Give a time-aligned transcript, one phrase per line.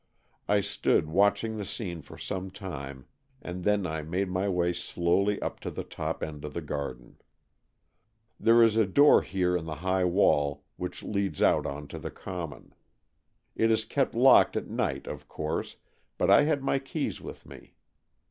[0.47, 3.05] I stood watching the scene for some time,
[3.39, 7.17] and then I made my way slowly up to the top end of the garden.
[8.39, 12.09] There is a door here in the high wall, which leads out on to the
[12.09, 12.73] common.
[13.55, 15.77] It is kept locked at night, of course,
[16.17, 17.75] but I had my keys with me.